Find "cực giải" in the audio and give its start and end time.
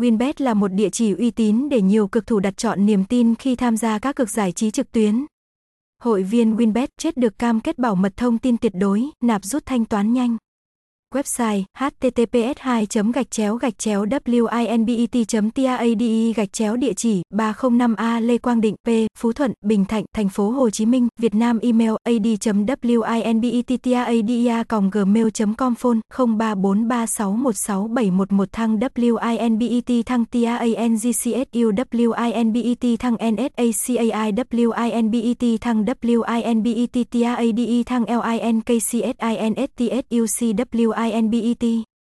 4.16-4.52